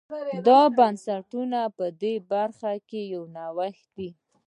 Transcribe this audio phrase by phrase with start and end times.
[0.47, 1.85] دا د بنسټونو په
[2.31, 4.09] برخه کې یو نوښت دی.